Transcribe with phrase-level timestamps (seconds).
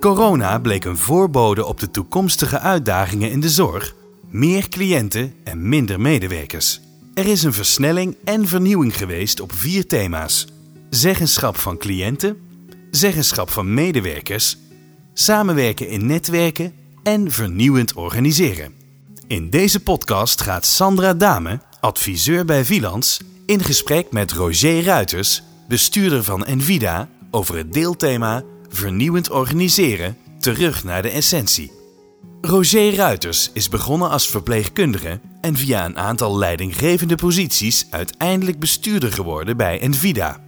[0.00, 3.94] Corona bleek een voorbode op de toekomstige uitdagingen in de zorg,
[4.30, 6.80] meer cliënten en minder medewerkers.
[7.14, 10.46] Er is een versnelling en vernieuwing geweest op vier thema's:
[10.90, 12.36] zeggenschap van cliënten,
[12.90, 14.56] zeggenschap van medewerkers,
[15.14, 16.72] samenwerken in netwerken
[17.02, 18.72] en vernieuwend organiseren.
[19.26, 26.24] In deze podcast gaat Sandra Dame, adviseur bij Vilans, in gesprek met Roger Ruiters, bestuurder
[26.24, 31.72] van Envida, over het deelthema Vernieuwend organiseren, terug naar de essentie.
[32.40, 39.56] Roger Ruiters is begonnen als verpleegkundige en via een aantal leidinggevende posities uiteindelijk bestuurder geworden
[39.56, 40.40] bij Envida.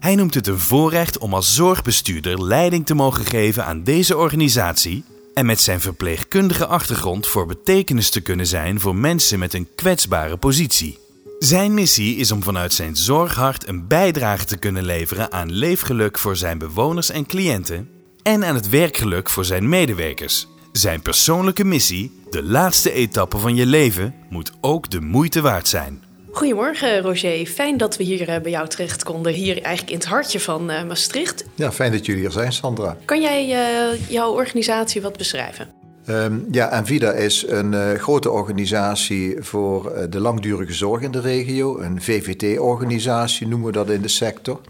[0.00, 5.04] Hij noemt het een voorrecht om als zorgbestuurder leiding te mogen geven aan deze organisatie
[5.34, 10.36] en met zijn verpleegkundige achtergrond voor betekenis te kunnen zijn voor mensen met een kwetsbare
[10.36, 11.05] positie.
[11.38, 16.36] Zijn missie is om vanuit zijn zorghart een bijdrage te kunnen leveren aan leefgeluk voor
[16.36, 17.88] zijn bewoners en cliënten
[18.22, 20.46] en aan het werkgeluk voor zijn medewerkers.
[20.72, 26.02] Zijn persoonlijke missie, de laatste etappe van je leven, moet ook de moeite waard zijn.
[26.30, 30.06] Goedemorgen Roger, fijn dat we hier eh, bij jou terecht konden, hier eigenlijk in het
[30.06, 31.44] hartje van uh, Maastricht.
[31.54, 32.96] Ja, fijn dat jullie er zijn, Sandra.
[33.04, 35.75] Kan jij uh, jouw organisatie wat beschrijven?
[36.08, 41.20] Um, ja, Envida is een uh, grote organisatie voor uh, de langdurige zorg in de
[41.20, 41.78] regio.
[41.78, 44.60] Een VVT-organisatie noemen we dat in de sector.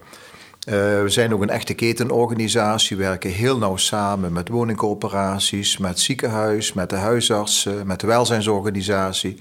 [0.69, 6.73] Uh, we zijn ook een echte ketenorganisatie, werken heel nauw samen met woningcorporaties, met ziekenhuis,
[6.73, 9.39] met de huisartsen, met de welzijnsorganisatie.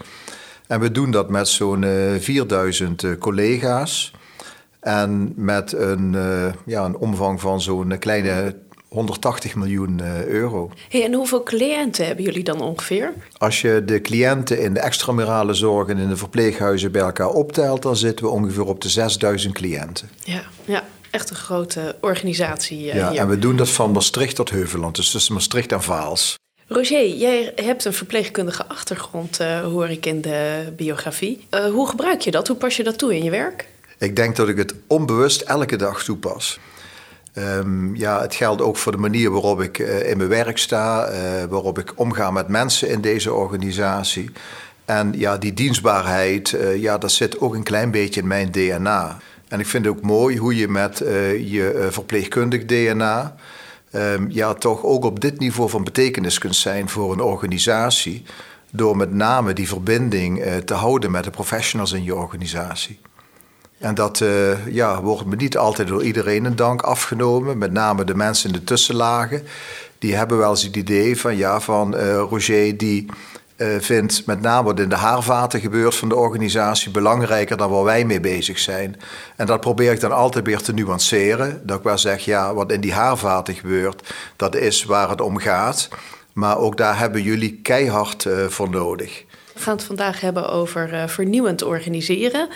[0.68, 1.86] En we doen dat met zo'n
[2.20, 4.14] 4000 collega's
[4.80, 6.16] en met een,
[6.66, 8.56] ja, een omvang van zo'n kleine
[8.96, 10.72] 180 miljoen eh, euro.
[10.90, 13.14] Hey, en hoeveel cliënten hebben jullie dan ongeveer?
[13.38, 17.82] Als je de cliënten in de extramurale zorg en in de verpleeghuizen bij elkaar optelt,
[17.82, 20.10] dan zitten we ongeveer op de 6000 cliënten.
[20.24, 20.84] Ja, ja
[21.16, 22.86] echt een grote organisatie.
[22.86, 23.20] Uh, ja, hier.
[23.20, 26.36] en we doen dat van Maastricht tot Heuveland, dus tussen Maastricht en Vaals.
[26.68, 31.48] Roger, jij hebt een verpleegkundige achtergrond, uh, hoor ik in de biografie.
[31.52, 32.48] Uh, hoe gebruik je dat?
[32.48, 33.68] Hoe pas je dat toe in je werk?
[33.98, 36.60] Ik denk dat ik het onbewust elke dag toepas.
[37.38, 41.12] Um, ja, het geldt ook voor de manier waarop ik uh, in mijn werk sta,
[41.12, 41.18] uh,
[41.50, 44.32] waarop ik omga met mensen in deze organisatie.
[44.86, 49.18] En ja, die dienstbaarheid, uh, ja, dat zit ook een klein beetje in mijn DNA.
[49.48, 50.98] En ik vind het ook mooi hoe je met
[51.46, 53.36] je verpleegkundig DNA
[53.92, 58.24] um, ja, toch ook op dit niveau van betekenis kunt zijn voor een organisatie.
[58.72, 63.00] Door met name die verbinding te houden met de professionals in je organisatie.
[63.86, 67.58] En dat uh, ja, wordt me niet altijd door iedereen een dank afgenomen.
[67.58, 69.44] Met name de mensen in de tussenlagen.
[70.00, 73.06] Die hebben wel eens het idee van, ja, van uh, Roger die
[73.58, 77.84] uh, vindt met name wat in de haarvaten gebeurt van de organisatie belangrijker dan waar
[77.84, 79.00] wij mee bezig zijn.
[79.36, 81.62] En dat probeer ik dan altijd weer te nuanceren.
[81.64, 85.38] Dat ik wel zeg, ja, wat in die haarvaten gebeurt, dat is waar het om
[85.38, 85.90] gaat.
[86.34, 89.26] Maar ook daar hebben jullie keihard voor nodig.
[89.56, 92.48] We gaan het vandaag hebben over uh, vernieuwend organiseren.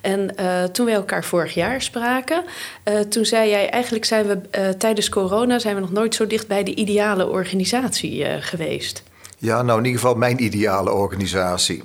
[0.00, 2.44] En uh, toen we elkaar vorig jaar spraken,
[2.84, 6.46] uh, toen zei jij eigenlijk zijn we tijdens corona zijn we nog nooit zo dicht
[6.46, 9.02] bij de ideale organisatie geweest.
[9.38, 11.82] Ja, nou in ieder geval mijn ideale organisatie.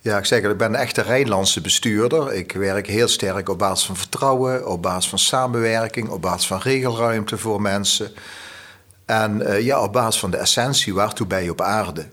[0.00, 2.32] Ja, ik zeg ik ben een echte Rijnlandse bestuurder.
[2.32, 6.60] Ik werk heel sterk op basis van vertrouwen, op basis van samenwerking, op basis van
[6.60, 8.10] regelruimte voor mensen.
[9.04, 12.06] En ja, op basis van de essentie, waartoe ben je op aarde?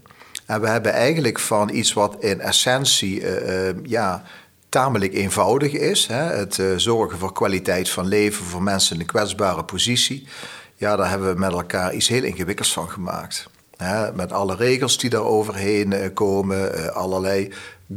[0.46, 4.24] En we hebben eigenlijk van iets wat in essentie uh, uh, ja,
[4.70, 6.08] tamelijk eenvoudig is.
[6.08, 6.24] Hè?
[6.24, 10.28] Het uh, zorgen voor kwaliteit van leven voor mensen in een kwetsbare positie.
[10.76, 13.50] Ja, daar hebben we met elkaar iets heel ingewikkelds van gemaakt.
[13.78, 14.14] Hè?
[14.14, 17.54] Met alle regels die daar overheen komen, allerlei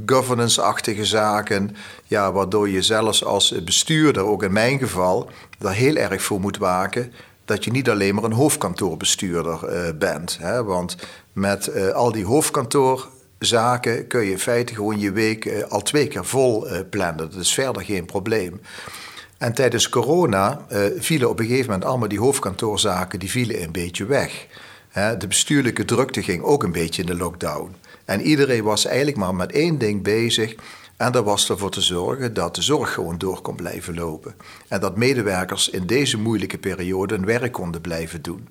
[0.07, 1.77] governance-achtige zaken.
[2.05, 6.59] Ja, waardoor je zelfs als bestuurder, ook in mijn geval, daar heel erg voor moet
[6.59, 7.13] waken
[7.49, 10.39] dat je niet alleen maar een hoofdkantoorbestuurder uh, bent.
[10.41, 10.65] Hè?
[10.65, 10.97] Want
[11.33, 16.09] met uh, al die hoofdkantoorzaken kun je in feite gewoon je week uh, al twee
[16.09, 17.31] keer vol plannen.
[17.31, 18.61] Dat is verder geen probleem.
[19.39, 20.61] En tijdens corona
[20.99, 24.47] vielen op een gegeven moment allemaal die hoofdkantoorzaken die vielen een beetje weg.
[24.89, 25.17] Hè?
[25.17, 27.75] De bestuurlijke drukte ging ook een beetje in de lockdown.
[28.05, 30.55] En iedereen was eigenlijk maar met één ding bezig.
[30.99, 34.35] En dat was ervoor te zorgen dat de zorg gewoon door kon blijven lopen.
[34.69, 38.49] En dat medewerkers in deze moeilijke periode hun werk konden blijven doen.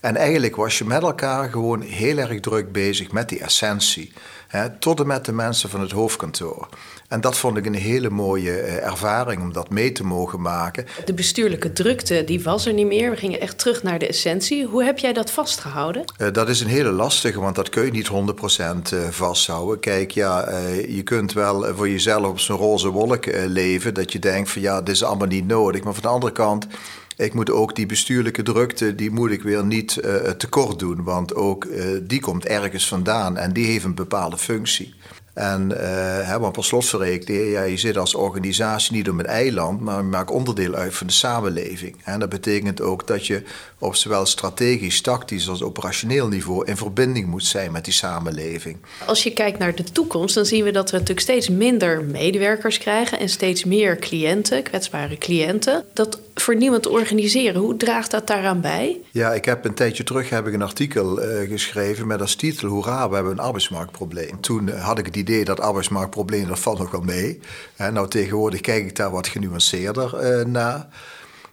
[0.00, 4.12] En eigenlijk was je met elkaar gewoon heel erg druk bezig met die essentie.
[4.50, 6.68] Hè, tot en met de mensen van het hoofdkantoor.
[7.08, 10.86] En dat vond ik een hele mooie ervaring om dat mee te mogen maken.
[11.04, 13.10] De bestuurlijke drukte die was er niet meer.
[13.10, 14.66] We gingen echt terug naar de essentie.
[14.66, 16.04] Hoe heb jij dat vastgehouden?
[16.18, 18.10] Uh, dat is een hele lastige, want dat kun je niet
[18.94, 19.80] 100% vasthouden.
[19.80, 23.94] Kijk, ja, uh, je kunt wel voor jezelf op zo'n roze wolk uh, leven.
[23.94, 25.82] Dat je denkt van ja, dit is allemaal niet nodig.
[25.82, 26.66] Maar van de andere kant
[27.20, 31.02] Ik moet ook die bestuurlijke drukte, die moet ik weer niet uh, tekort doen.
[31.02, 34.94] Want ook uh, die komt ergens vandaan en die heeft een bepaalde functie.
[35.34, 39.96] En uh, want per slotverrekening, ja, je zit als organisatie niet op een eiland, maar
[39.96, 41.96] je maakt onderdeel uit van de samenleving.
[42.04, 43.42] En dat betekent ook dat je
[43.78, 48.76] op zowel strategisch, tactisch als operationeel niveau in verbinding moet zijn met die samenleving.
[49.06, 52.78] Als je kijkt naar de toekomst, dan zien we dat we natuurlijk steeds minder medewerkers
[52.78, 55.84] krijgen en steeds meer cliënten, kwetsbare cliënten.
[55.92, 59.00] Dat vernieuwend organiseren, hoe draagt dat daaraan bij?
[59.10, 62.68] Ja, ik heb een tijdje terug heb ik een artikel uh, geschreven met als titel
[62.68, 64.40] Hoera, we hebben een arbeidsmarktprobleem.
[64.40, 67.40] Toen had ik het idee dat arbeidsmarktprobleem, dat valt nog wel mee.
[67.76, 70.86] Nou, tegenwoordig kijk ik daar wat genuanceerder uh, naar.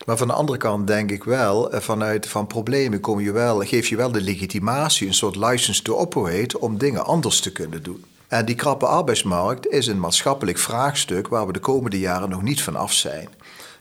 [0.06, 3.88] Maar van de andere kant denk ik wel, vanuit van problemen kom je wel, geef
[3.88, 8.06] je wel de legitimatie, een soort license to operate, om dingen anders te kunnen doen.
[8.28, 12.62] En die krappe arbeidsmarkt is een maatschappelijk vraagstuk waar we de komende jaren nog niet
[12.62, 13.30] van af zijn.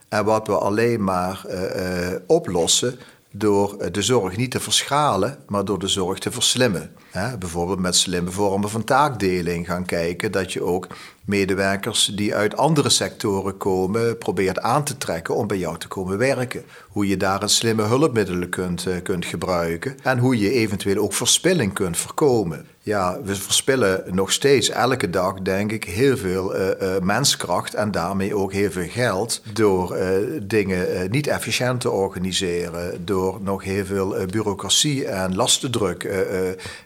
[0.09, 2.99] En wat we alleen maar uh, uh, oplossen
[3.31, 6.91] door de zorg niet te verschalen, maar door de zorg te verslimmen.
[7.39, 10.87] Bijvoorbeeld met slimme vormen van taakdeling gaan kijken dat je ook
[11.25, 16.19] medewerkers die uit andere sectoren komen probeert aan te trekken om bij jou te komen
[16.19, 16.65] werken.
[16.89, 21.73] Hoe je daar een slimme hulpmiddelen kunt, kunt gebruiken en hoe je eventueel ook verspilling
[21.73, 22.67] kunt voorkomen.
[22.87, 27.91] Ja, we verspillen nog steeds elke dag, denk ik, heel veel uh, uh, menskracht en
[27.91, 29.97] daarmee ook heel veel geld door
[30.43, 36.03] dingen niet efficiënt te organiseren, door nog heel veel bureaucratie en lastendruk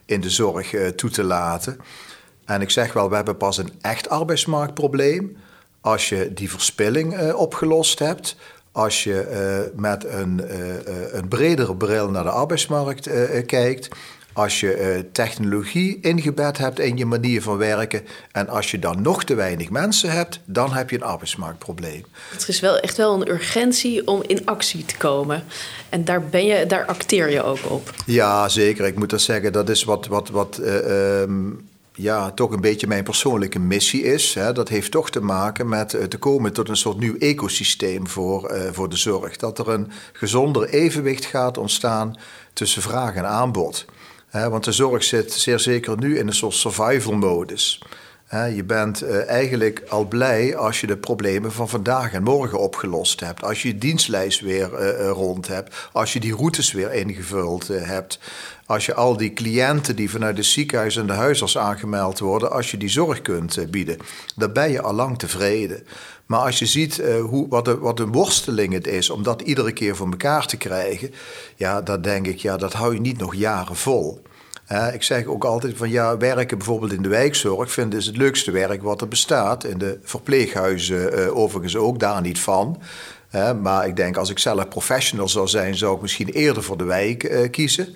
[0.05, 1.79] in de zorg toe te laten.
[2.44, 5.37] En ik zeg wel, we hebben pas een echt arbeidsmarktprobleem
[5.81, 8.37] als je die verspilling opgelost hebt.
[8.73, 10.43] Als je met een,
[11.17, 13.11] een bredere bril naar de arbeidsmarkt
[13.47, 13.88] kijkt.
[14.32, 18.02] Als je technologie ingebed hebt in je manier van werken.
[18.32, 22.04] En als je dan nog te weinig mensen hebt, dan heb je een arbeidsmarktprobleem.
[22.30, 25.44] Het is wel echt wel een urgentie om in actie te komen.
[25.88, 27.94] En daar, ben je, daar acteer je ook op.
[28.06, 28.86] Ja, zeker.
[28.86, 29.52] Ik moet dat zeggen.
[29.52, 30.06] Dat is wat.
[30.06, 34.34] wat, wat um, ja, toch een beetje mijn persoonlijke missie is.
[34.34, 34.52] Hè.
[34.52, 38.52] Dat heeft toch te maken met uh, te komen tot een soort nieuw ecosysteem voor,
[38.52, 39.36] uh, voor de zorg.
[39.36, 42.16] Dat er een gezonder evenwicht gaat ontstaan
[42.52, 43.84] tussen vraag en aanbod.
[44.30, 47.80] Want de zorg zit zeer zeker nu in een soort survival modus.
[48.54, 53.20] Je bent uh, eigenlijk al blij als je de problemen van vandaag en morgen opgelost
[53.20, 53.42] hebt.
[53.42, 55.88] Als je je dienstlijst weer uh, rond hebt.
[55.92, 58.18] Als je die routes weer ingevuld hebt.
[58.66, 62.70] Als je al die cliënten die vanuit de ziekenhuis en de huisarts aangemeld worden, als
[62.70, 63.96] je die zorg kunt bieden.
[64.36, 65.86] Dan ben je al lang tevreden.
[66.30, 69.72] Maar als je ziet hoe, wat, de, wat een worsteling het is om dat iedere
[69.72, 71.10] keer voor elkaar te krijgen.
[71.56, 74.22] Ja, dan denk ik, ja, dat hou je niet nog jaren vol.
[74.92, 78.50] Ik zeg ook altijd van ja, werken bijvoorbeeld in de wijkzorg vind is het leukste
[78.50, 79.64] werk wat er bestaat.
[79.64, 82.82] In de verpleeghuizen uh, overigens ook, daar niet van.
[83.62, 86.84] Maar ik denk als ik zelf professional zou zijn, zou ik misschien eerder voor de
[86.84, 87.94] wijk kiezen.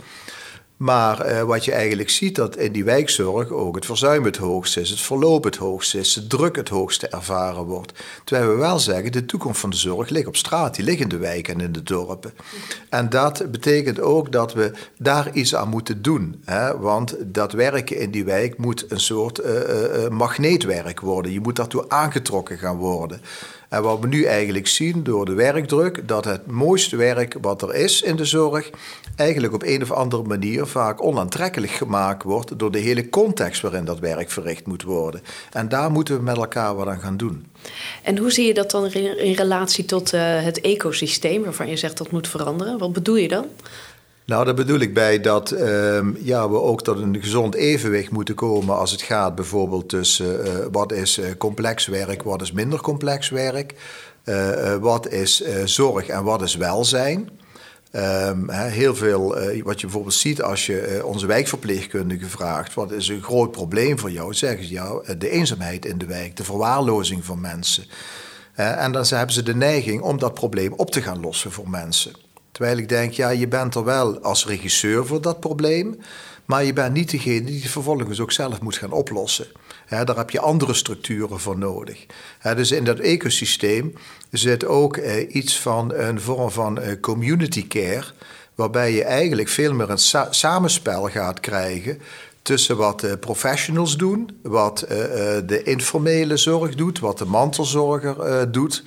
[0.76, 4.80] Maar uh, wat je eigenlijk ziet, dat in die wijkzorg ook het verzuim het hoogste
[4.80, 7.92] is, het verloop het hoogste is, de druk het hoogste ervaren wordt.
[8.24, 11.08] Terwijl we wel zeggen, de toekomst van de zorg ligt op straat, die ligt in
[11.08, 12.32] de wijken en in de dorpen.
[12.88, 16.42] En dat betekent ook dat we daar iets aan moeten doen.
[16.44, 16.78] Hè?
[16.78, 21.32] Want dat werken in die wijk moet een soort uh, uh, magneetwerk worden.
[21.32, 23.20] Je moet daartoe aangetrokken gaan worden.
[23.68, 27.74] En wat we nu eigenlijk zien door de werkdruk, dat het mooiste werk wat er
[27.74, 28.70] is in de zorg,
[29.16, 33.84] eigenlijk op een of andere manier vaak onaantrekkelijk gemaakt wordt door de hele context waarin
[33.84, 35.22] dat werk verricht moet worden.
[35.52, 37.46] En daar moeten we met elkaar wat aan gaan doen.
[38.02, 41.98] En hoe zie je dat dan in relatie tot uh, het ecosysteem waarvan je zegt
[41.98, 42.78] dat moet veranderen?
[42.78, 43.46] Wat bedoel je dan?
[44.26, 48.34] Nou, daar bedoel ik bij dat uh, ja, we ook tot een gezond evenwicht moeten
[48.34, 52.80] komen als het gaat bijvoorbeeld tussen uh, wat is uh, complex werk, wat is minder
[52.80, 53.74] complex werk,
[54.80, 57.28] wat is zorg en wat is welzijn.
[57.96, 59.28] Um, heel veel,
[59.62, 64.10] wat je bijvoorbeeld ziet als je onze wijkverpleegkundigen vraagt, wat is een groot probleem voor
[64.10, 64.34] jou?
[64.34, 67.84] Zeggen ze jou, de eenzaamheid in de wijk, de verwaarlozing van mensen.
[68.54, 72.12] en dan hebben ze de neiging om dat probleem op te gaan lossen voor mensen.
[72.52, 75.98] Terwijl ik denk, ja, je bent er wel als regisseur voor dat probleem,
[76.44, 79.46] maar je bent niet degene die het vervolgens ook zelf moet gaan oplossen.
[80.04, 82.06] Daar heb je andere structuren voor nodig.
[82.54, 83.94] dus in dat ecosysteem
[84.30, 88.04] zit ook eh, iets van een vorm van eh, community care,
[88.54, 92.00] waarbij je eigenlijk veel meer een samenspel gaat krijgen
[92.42, 94.88] tussen wat professionals doen, wat uh,
[95.46, 98.84] de informele zorg doet, wat de mantelzorger uh, doet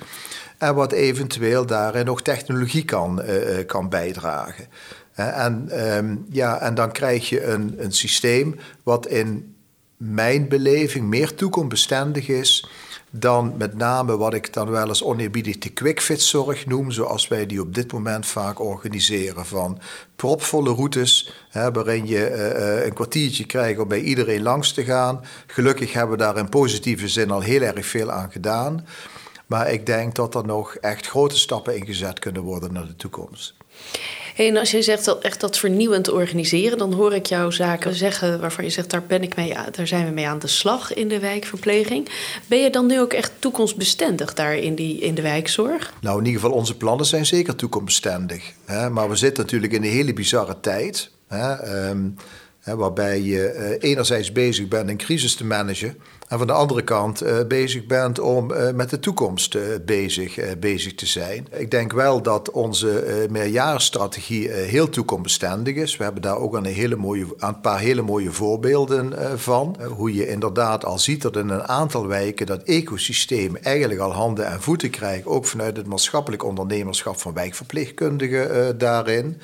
[0.58, 3.22] en wat eventueel daarin nog technologie kan,
[3.66, 4.66] kan bijdragen.
[5.14, 9.54] en, um, ja, en dan krijg je een, een systeem wat in
[9.98, 12.68] mijn beleving meer toekomstbestendig is
[13.10, 17.60] dan met name wat ik dan wel eens oneerbiedig de quickfit-zorg noem, zoals wij die
[17.60, 19.46] op dit moment vaak organiseren.
[19.46, 19.78] Van
[20.16, 25.24] propvolle routes, waarin je uh, een kwartiertje krijgt om bij iedereen langs te gaan.
[25.46, 28.86] Gelukkig hebben we daar in positieve zin al heel erg veel aan gedaan.
[29.46, 32.96] Maar ik denk dat er nog echt grote stappen in gezet kunnen worden naar de
[32.96, 33.54] toekomst.
[34.46, 38.40] En als je zegt dat echt dat vernieuwend organiseren, dan hoor ik jou zaken zeggen
[38.40, 41.08] waarvan je zegt daar ben ik mee, daar zijn we mee aan de slag in
[41.08, 42.08] de wijkverpleging.
[42.46, 45.92] Ben je dan nu ook echt toekomstbestendig daar in, die, in de wijkzorg?
[46.00, 48.52] Nou, in ieder geval onze plannen zijn zeker toekomstbestendig.
[48.64, 48.90] Hè?
[48.90, 51.10] Maar we zitten natuurlijk in een hele bizarre tijd.
[51.28, 51.52] Hè?
[51.52, 52.08] Ehm,
[52.64, 55.96] waarbij je uh, enerzijds bezig bent een crisis te managen.
[56.28, 60.94] En van de andere kant uh, bezig bent om uh, met de toekomst bezig, bezig
[60.94, 61.46] te zijn.
[61.50, 65.96] Ik denk wel dat onze meerjarenstrategie heel toekomstbestendig is.
[65.96, 69.76] We hebben daar ook een, hele mooie, een paar hele mooie voorbeelden van.
[69.88, 74.46] hoe je inderdaad al ziet dat in een aantal wijken dat ecosysteem eigenlijk al handen
[74.46, 75.26] en voeten krijgt.
[75.26, 79.40] Ook vanuit het maatschappelijk ondernemerschap van wijkverpleegkundigen daarin.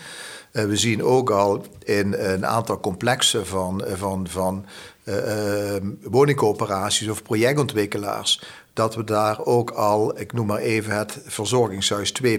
[0.50, 4.64] We zien ook al in een aantal complexen van, van, van
[5.04, 8.42] uh, woningcoöperaties of projectontwikkelaars.
[8.72, 12.30] Dat we daar ook al, ik noem maar even het verzorgingshuis 2.0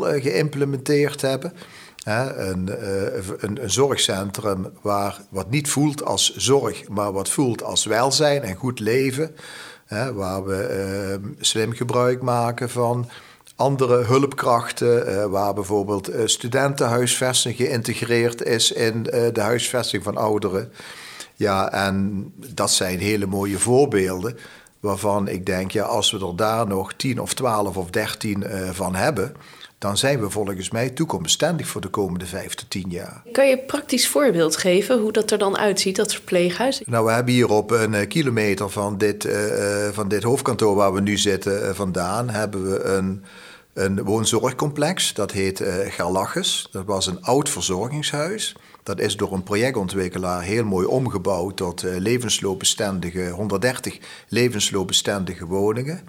[0.00, 1.52] geïmplementeerd hebben.
[2.04, 2.70] Een,
[3.38, 8.80] een, zorgcentrum waar, wat niet voelt als zorg, maar wat voelt als welzijn en goed
[8.80, 9.34] leven.
[10.14, 13.08] Waar we slim gebruik maken van
[13.56, 20.72] andere hulpkrachten, waar bijvoorbeeld studentenhuisvesting geïntegreerd is in de huisvesting van ouderen.
[21.42, 24.36] Ja, en dat zijn hele mooie voorbeelden
[24.80, 28.94] waarvan ik denk, ja, als we er daar nog 10 of 12 of 13 van
[28.94, 29.34] hebben,
[29.78, 33.22] dan zijn we volgens mij toekomstbestendig voor de komende 5 tot 10 jaar.
[33.32, 36.82] Kan je een praktisch voorbeeld geven hoe dat er dan uitziet, dat verpleeghuis?
[36.86, 39.28] Nou, we hebben hier op een kilometer van dit,
[39.92, 43.24] van dit hoofdkantoor waar we nu zitten vandaan, hebben we een
[43.72, 45.14] een woonzorgcomplex.
[45.14, 46.68] Dat heet Gerlachus.
[46.70, 48.56] Dat was een oud verzorgingshuis.
[48.82, 53.98] Dat is door een projectontwikkelaar heel mooi omgebouwd tot uh, levensloopbestendige, 130
[54.28, 56.00] levensloopbestendige woningen.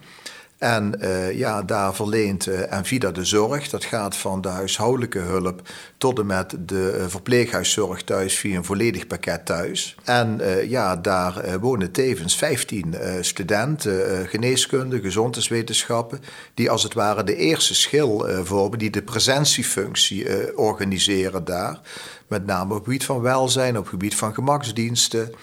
[0.64, 3.70] En uh, ja, daar verleent uh, Envida de zorg.
[3.70, 5.62] Dat gaat van de huishoudelijke hulp
[5.98, 9.96] tot en met de uh, verpleeghuiszorg thuis via een volledig pakket thuis.
[10.04, 16.20] En ja, daar wonen tevens 15 studenten, geneeskunde, gezondheidswetenschappen,
[16.54, 21.80] die als het ware de eerste schil vormen, die de presentiefunctie organiseren daar.
[22.28, 25.34] Met name op het gebied van welzijn, op het gebied van gemaksdiensten.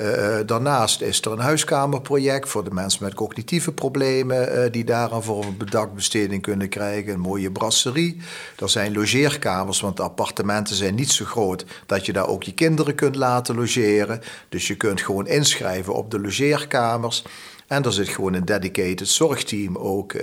[0.00, 4.84] Uh, daarnaast is er een huiskamerproject voor de mensen met cognitieve problemen uh, die
[5.20, 7.12] voor een bedakbesteding kunnen krijgen.
[7.12, 8.20] Een mooie brasserie.
[8.58, 12.54] Er zijn logeerkamers, want de appartementen zijn niet zo groot dat je daar ook je
[12.54, 14.20] kinderen kunt laten logeren.
[14.48, 17.24] Dus je kunt gewoon inschrijven op de logeerkamers.
[17.66, 20.14] En er zit gewoon een dedicated zorgteam ook,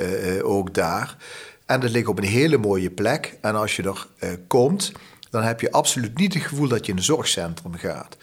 [0.41, 1.17] ook daar.
[1.65, 3.37] En dat ligt op een hele mooie plek.
[3.41, 3.83] En als je
[4.19, 4.91] er komt,
[5.29, 8.17] dan heb je absoluut niet het gevoel dat je in een zorgcentrum gaat.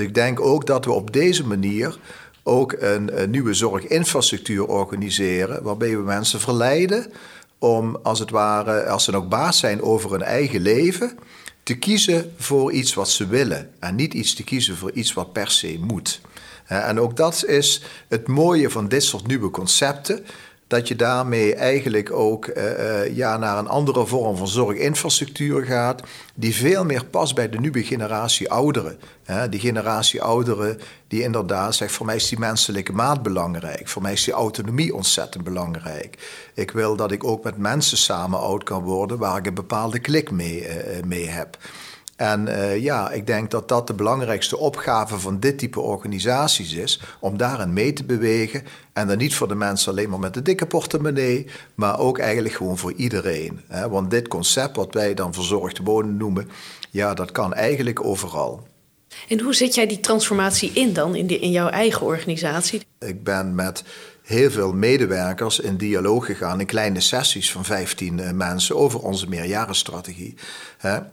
[0.00, 1.98] Dus ik denk ook dat we op deze manier
[2.42, 7.12] ook een, een nieuwe zorginfrastructuur organiseren, waarbij we mensen verleiden
[7.58, 11.18] om als het ware, als ze nog baas zijn over hun eigen leven,
[11.62, 15.32] te kiezen voor iets wat ze willen en niet iets te kiezen voor iets wat
[15.32, 16.20] per se moet.
[16.66, 20.24] En ook dat is het mooie van dit soort nieuwe concepten
[20.70, 26.02] dat je daarmee eigenlijk ook uh, ja, naar een andere vorm van zorginfrastructuur gaat,
[26.34, 28.98] die veel meer past bij de nieuwe generatie ouderen.
[29.50, 34.12] Die generatie ouderen die inderdaad zegt, voor mij is die menselijke maat belangrijk, voor mij
[34.12, 36.18] is die autonomie ontzettend belangrijk.
[36.54, 39.98] Ik wil dat ik ook met mensen samen oud kan worden waar ik een bepaalde
[39.98, 41.58] klik mee, uh, mee heb.
[42.20, 47.00] En uh, ja, ik denk dat dat de belangrijkste opgave van dit type organisaties is.
[47.20, 48.62] Om daarin mee te bewegen.
[48.92, 51.46] En dan niet voor de mensen alleen maar met de dikke portemonnee.
[51.74, 53.60] Maar ook eigenlijk gewoon voor iedereen.
[53.68, 53.88] Hè?
[53.88, 56.50] Want dit concept, wat wij dan verzorgd wonen noemen.
[56.90, 58.66] Ja, dat kan eigenlijk overal.
[59.28, 62.82] En hoe zet jij die transformatie in dan in, de, in jouw eigen organisatie?
[62.98, 63.84] Ik ben met
[64.30, 69.28] heel veel medewerkers in dialoog gegaan in kleine sessies van 15 eh, mensen over onze
[69.28, 70.34] meerjarenstrategie.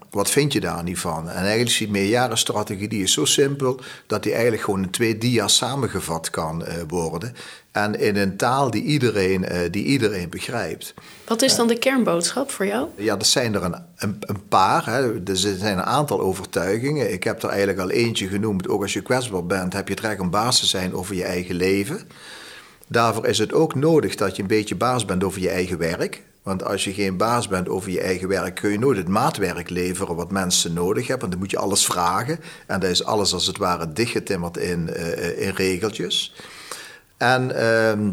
[0.10, 1.30] wat vind je daar niet van?
[1.30, 5.18] En eigenlijk is die meerjarenstrategie die is zo simpel dat die eigenlijk gewoon in twee
[5.18, 7.34] dia's samengevat kan uh, worden.
[7.72, 10.94] En in een taal die iedereen, uh, die iedereen begrijpt.
[11.28, 12.88] Wat is dan de kernboodschap voor jou?
[12.96, 14.86] Ja, er zijn er een, een, een paar.
[14.86, 15.24] Hè.
[15.24, 17.14] Er zijn een aantal overtuigingen.
[17.14, 18.68] Ik heb er eigenlijk al eentje genoemd.
[18.68, 21.24] Ook als je kwetsbaar bent, heb je het recht om baas te zijn over je
[21.24, 22.08] eigen leven.
[22.88, 26.24] Daarvoor is het ook nodig dat je een beetje baas bent over je eigen werk.
[26.44, 29.70] Want als je geen baas bent over je eigen werk, kun je nooit het maatwerk
[29.70, 31.20] leveren wat mensen nodig hebben.
[31.20, 32.40] Want dan moet je alles vragen.
[32.68, 36.36] En daar is alles als het ware dichtgetimmerd in, uh, in regeltjes.
[37.18, 38.10] En uh,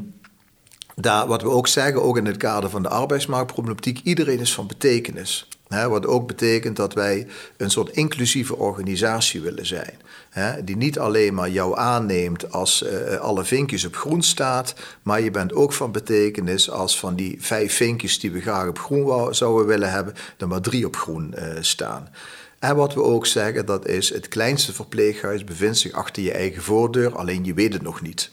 [0.94, 4.66] daar, wat we ook zeggen, ook in het kader van de arbeidsmarktproblematiek, iedereen is van
[4.66, 5.48] betekenis.
[5.88, 7.26] Wat ook betekent dat wij
[7.56, 9.94] een soort inclusieve organisatie willen zijn.
[10.64, 15.30] die niet alleen maar jou aanneemt als uh, alle vinkjes op groen staat, maar je
[15.30, 19.66] bent ook van betekenis als van die vijf vinkjes die we graag op groen zouden
[19.66, 22.08] willen hebben, er maar drie op groen uh, staan.
[22.64, 26.62] En wat we ook zeggen, dat is het kleinste verpleeghuis bevindt zich achter je eigen
[26.62, 28.30] voordeur, alleen je weet het nog niet.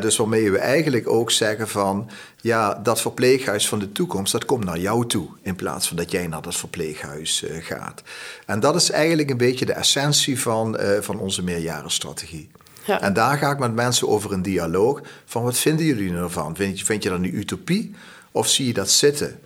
[0.00, 2.10] dus waarmee we eigenlijk ook zeggen van,
[2.40, 6.10] ja, dat verpleeghuis van de toekomst, dat komt naar jou toe, in plaats van dat
[6.10, 8.02] jij naar dat verpleeghuis uh, gaat.
[8.46, 12.50] En dat is eigenlijk een beetje de essentie van, uh, van onze meerjarenstrategie.
[12.84, 13.00] Ja.
[13.00, 16.56] En daar ga ik met mensen over een dialoog van, wat vinden jullie ervan?
[16.56, 17.94] Vind je, vind je dat een utopie
[18.32, 19.40] of zie je dat zitten?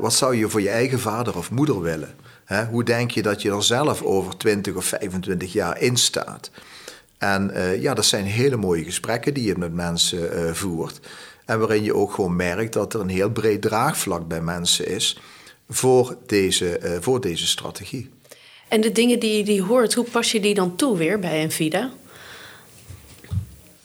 [0.00, 2.14] wat zou je voor je eigen vader of moeder willen?
[2.70, 6.50] Hoe denk je dat je er zelf over 20 of 25 jaar in staat?
[7.18, 11.00] En uh, ja, dat zijn hele mooie gesprekken die je met mensen uh, voert.
[11.44, 15.18] En waarin je ook gewoon merkt dat er een heel breed draagvlak bij mensen is
[15.68, 18.10] voor deze, uh, voor deze strategie.
[18.68, 21.40] En de dingen die je die hoort, hoe pas je die dan toe weer bij
[21.40, 21.90] Envida?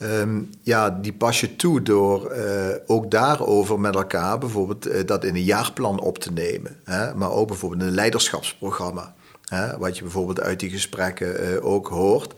[0.04, 5.24] Um, ja, die pas je toe door uh, ook daarover met elkaar bijvoorbeeld uh, dat
[5.24, 6.78] in een jaarplan op te nemen.
[6.84, 7.16] Hè?
[7.16, 9.14] Maar ook bijvoorbeeld een leiderschapsprogramma.
[9.46, 9.78] Hè?
[9.78, 12.34] Wat je bijvoorbeeld uit die gesprekken uh, ook hoort.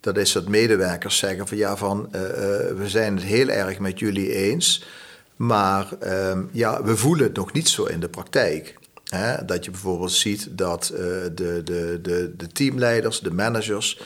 [0.00, 2.08] Dat is dat medewerkers zeggen van ja, van
[2.76, 4.86] we zijn het heel erg met jullie eens.
[5.36, 5.88] Maar
[6.30, 8.78] um, ja, we voelen het nog niet zo in de praktijk.
[9.04, 9.44] Hè?
[9.44, 14.00] Dat je bijvoorbeeld ziet dat de, de, de, de teamleiders, de managers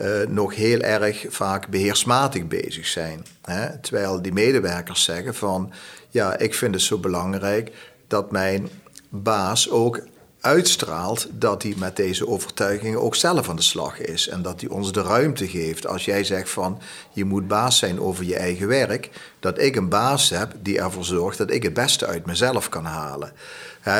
[0.00, 3.26] uh, nog heel erg vaak beheersmatig bezig zijn.
[3.42, 3.78] Hè?
[3.78, 5.72] Terwijl die medewerkers zeggen van,
[6.08, 7.72] ja, ik vind het zo belangrijk
[8.06, 8.68] dat mijn
[9.08, 10.00] baas ook
[10.40, 14.28] uitstraalt dat hij met deze overtuigingen ook zelf aan de slag is.
[14.28, 15.86] En dat hij ons de ruimte geeft.
[15.86, 16.80] Als jij zegt van
[17.12, 21.04] je moet baas zijn over je eigen werk, dat ik een baas heb die ervoor
[21.04, 23.32] zorgt dat ik het beste uit mezelf kan halen.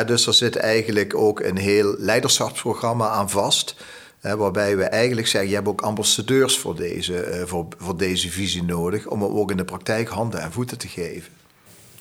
[0.05, 3.75] dus er zit eigenlijk ook een heel leiderschapsprogramma aan vast
[4.21, 8.63] waarbij we eigenlijk zeggen, je hebt ook ambassadeurs voor deze, uh, voor, voor deze visie
[8.63, 9.07] nodig...
[9.07, 11.31] om hem ook in de praktijk handen en voeten te geven.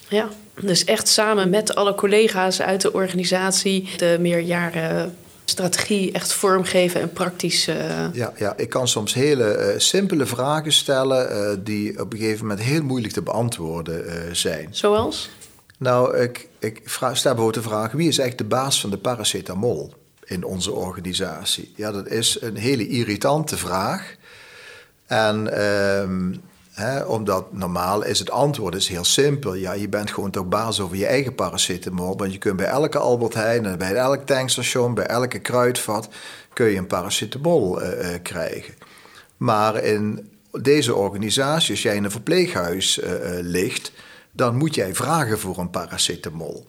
[0.08, 0.28] Ja,
[0.60, 3.88] dus echt samen met alle collega's uit de organisatie...
[3.96, 7.68] de meerjaren strategie echt vormgeven en praktisch...
[7.68, 7.76] Uh...
[8.12, 11.32] Ja, ja, ik kan soms hele uh, simpele vragen stellen...
[11.32, 14.68] Uh, die op een gegeven moment heel moeilijk te beantwoorden zijn.
[14.70, 15.30] Zoals?
[15.78, 17.92] Nou, ik, ik vraag, stel bijvoorbeeld de vraag...
[17.92, 19.92] wie is eigenlijk de baas van de paracetamol?
[20.30, 21.72] In onze organisatie?
[21.76, 24.14] Ja, dat is een hele irritante vraag.
[25.06, 26.40] En um,
[26.72, 29.54] hè, omdat normaal is het antwoord is heel simpel.
[29.54, 32.16] Ja, je bent gewoon toch baas over je eigen paracetamol.
[32.16, 36.08] Want je kunt bij elke Albert Heijn bij elk tankstation, bij elke kruidvat,
[36.52, 38.74] kun je een paracetamol uh, uh, krijgen.
[39.36, 43.92] Maar in deze organisatie, als jij in een verpleeghuis uh, ligt,
[44.32, 46.66] dan moet jij vragen voor een paracetamol.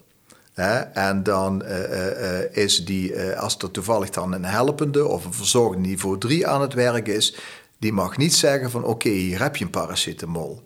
[0.93, 5.88] En dan uh, uh, is die, als er toevallig dan een helpende of een verzorgende
[5.88, 7.36] niveau 3 aan het werk is,
[7.80, 10.62] die mag niet zeggen van oké, hier heb je een paracetamol.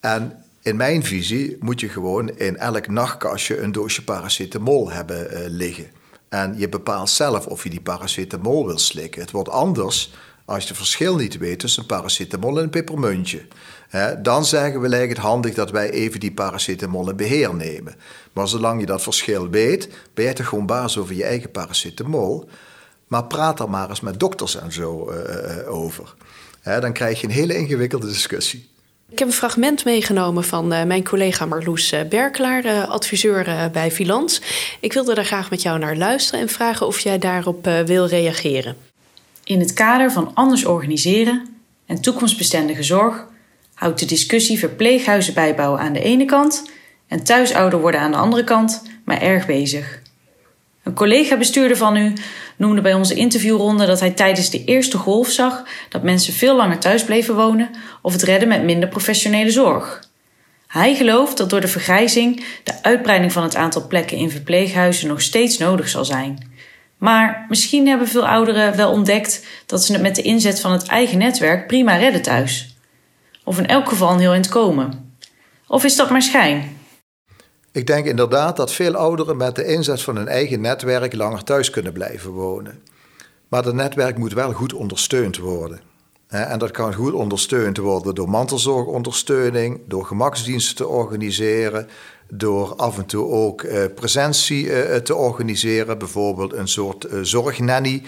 [0.00, 5.86] En in mijn visie moet je gewoon in elk nachtkastje een doosje paracetamol hebben liggen.
[6.28, 9.20] En je bepaalt zelf of je die paracetamol wil slikken.
[9.20, 10.12] Het wordt anders
[10.44, 13.46] als je het verschil niet weet tussen paracetamol en een pepermuntje.
[14.22, 17.94] Dan zeggen we lijkt het handig dat wij even die paracetamol in beheer nemen.
[18.32, 22.48] Maar zolang je dat verschil weet, ben jij toch gewoon baas over je eigen paracetamol.
[23.06, 26.14] Maar praat er maar eens met dokters en zo uh, over.
[26.62, 28.68] dan krijg je een hele ingewikkelde discussie.
[29.08, 33.90] Ik heb een fragment meegenomen van uh, mijn collega Marloes Berklaar, uh, adviseur uh, bij
[33.90, 34.42] Vilans.
[34.80, 38.76] Ik wilde daar graag met jou naar luisteren en vragen of jij daarop wil reageren.
[39.44, 41.48] In het kader van anders organiseren
[41.86, 43.26] en toekomstbestendige zorg
[43.74, 46.70] houdt de discussie verpleeghuizen bijbouwen aan de ene kant
[47.08, 50.02] en thuisouder worden aan de andere kant maar erg bezig.
[50.82, 52.12] Een collega-bestuurder van u
[52.56, 56.78] noemde bij onze interviewronde dat hij tijdens de eerste golf zag dat mensen veel langer
[56.78, 57.70] thuis bleven wonen
[58.02, 60.02] of het redden met minder professionele zorg.
[60.66, 65.22] Hij gelooft dat door de vergrijzing de uitbreiding van het aantal plekken in verpleeghuizen nog
[65.22, 66.52] steeds nodig zal zijn.
[66.98, 70.86] Maar misschien hebben veel ouderen wel ontdekt dat ze het met de inzet van het
[70.86, 72.73] eigen netwerk prima redden thuis.
[73.44, 75.16] Of in elk geval een heel eind komen.
[75.66, 76.76] Of is dat maar schijn?
[77.72, 81.70] Ik denk inderdaad dat veel ouderen met de inzet van hun eigen netwerk langer thuis
[81.70, 82.82] kunnen blijven wonen.
[83.48, 85.80] Maar dat netwerk moet wel goed ondersteund worden.
[86.28, 91.88] En dat kan goed ondersteund worden door mantelzorgondersteuning, door gemaksdiensten te organiseren,
[92.28, 95.98] door af en toe ook uh, presentie uh, te organiseren.
[95.98, 98.02] Bijvoorbeeld een soort zorgnanny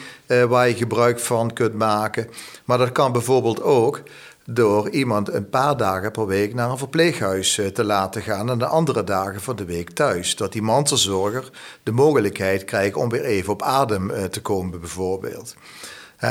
[0.48, 2.28] waar je gebruik van kunt maken.
[2.64, 4.02] Maar dat kan bijvoorbeeld ook
[4.46, 8.66] door iemand een paar dagen per week naar een verpleeghuis te laten gaan en de
[8.66, 10.36] andere dagen van de week thuis.
[10.36, 11.50] Dat die mantelzorger
[11.82, 15.54] de mogelijkheid krijgt om weer even op adem te komen, bijvoorbeeld.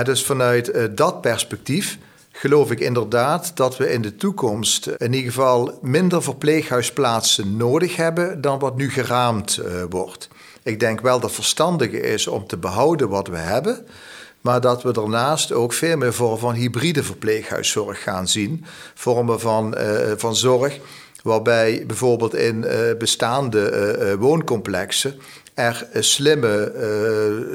[0.04, 1.98] dus vanuit dat perspectief
[2.32, 8.42] geloof ik inderdaad dat we in de toekomst in ieder geval minder verpleeghuisplaatsen nodig hebben
[8.42, 10.28] dan wat nu geraamd wordt.
[10.64, 13.86] Ik denk wel dat het verstandig is om te behouden wat we hebben.
[14.46, 18.66] Maar dat we daarnaast ook veel meer vormen van hybride verpleeghuiszorg gaan zien.
[18.94, 20.80] Vormen van, uh, van zorg
[21.24, 25.16] waarbij bijvoorbeeld in uh, bestaande uh, wooncomplexen
[25.56, 26.72] er slimme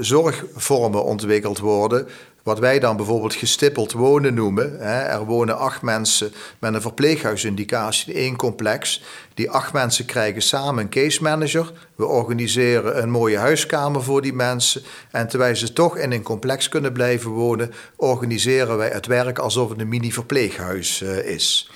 [0.00, 2.06] zorgvormen ontwikkeld worden
[2.42, 4.76] wat wij dan bijvoorbeeld gestippeld wonen noemen.
[4.78, 9.02] Hè, er wonen acht mensen met een verpleeghuisindicatie in één complex.
[9.34, 11.72] Die acht mensen krijgen samen een case manager.
[11.94, 14.82] We organiseren een mooie huiskamer voor die mensen.
[15.10, 19.70] En terwijl ze toch in een complex kunnen blijven wonen, organiseren wij het werk alsof
[19.70, 21.70] het een mini-verpleeghuis uh, is.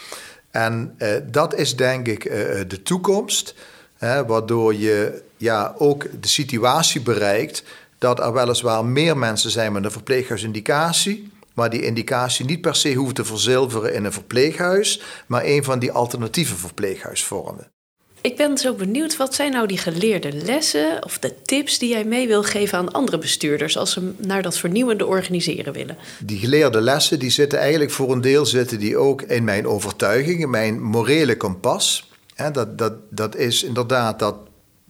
[0.50, 2.22] En uh, dat is denk ik
[2.68, 3.54] de toekomst.
[3.94, 7.62] Hè, waardoor je ja, ook de situatie bereikt
[7.98, 12.94] dat er weliswaar meer mensen zijn met een verpleeghuisindicatie, maar die indicatie niet per se
[12.94, 17.72] hoeft te verzilveren in een verpleeghuis, maar een van die alternatieve verpleeghuisvormen.
[18.20, 22.04] Ik ben zo benieuwd, wat zijn nou die geleerde lessen of de tips die jij
[22.04, 25.96] mee wil geven aan andere bestuurders als ze naar dat vernieuwende organiseren willen?
[26.18, 30.40] Die geleerde lessen die zitten eigenlijk voor een deel zitten die ook in mijn overtuiging,
[30.40, 32.10] in mijn morele kompas.
[32.52, 34.36] dat, dat, dat is inderdaad dat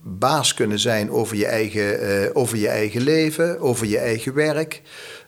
[0.06, 4.82] baas kunnen zijn over je eigen, uh, over je eigen leven, over je eigen werk.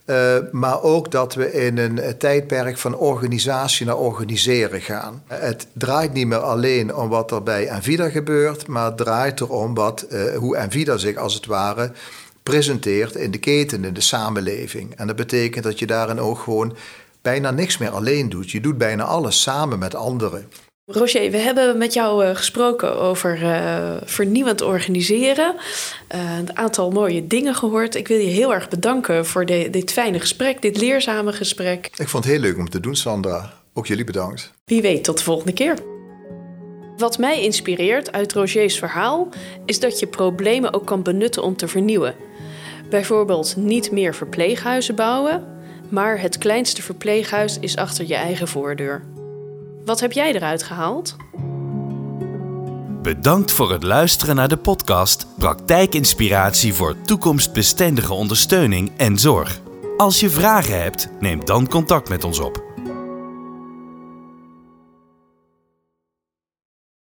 [0.06, 5.22] Uh, maar ook dat we in een tijdperk van organisatie naar organiseren gaan.
[5.26, 9.74] Het draait niet meer alleen om wat er bij Envida gebeurt, maar het draait erom
[9.74, 11.92] wat, hoe Envida zich als het ware
[12.42, 14.94] presenteert in de keten, in de samenleving.
[14.96, 16.76] En dat betekent dat je daarin ook gewoon
[17.22, 18.50] bijna niks meer alleen doet.
[18.50, 20.48] Je doet bijna alles samen met anderen.
[20.88, 25.54] Roger, we hebben met jou uh, gesproken over uh, vernieuwend organiseren.
[26.14, 27.94] Uh, een aantal mooie dingen gehoord.
[27.94, 31.90] Ik wil je heel erg bedanken voor de, dit fijne gesprek, dit leerzame gesprek.
[31.96, 33.52] Ik vond het heel leuk om te doen, Sandra.
[33.74, 34.52] Ook jullie bedankt.
[34.64, 35.78] Wie weet, tot de volgende keer.
[36.96, 39.28] Wat mij inspireert uit Rogers verhaal
[39.64, 42.14] is dat je problemen ook kan benutten om te vernieuwen.
[42.90, 45.44] Bijvoorbeeld niet meer verpleeghuizen bouwen,
[45.88, 49.02] maar het kleinste verpleeghuis is achter je eigen voordeur.
[49.86, 51.16] Wat heb jij eruit gehaald?
[53.02, 59.60] Bedankt voor het luisteren naar de podcast Praktijkinspiratie voor toekomstbestendige ondersteuning en zorg.
[59.96, 62.65] Als je vragen hebt, neem dan contact met ons op.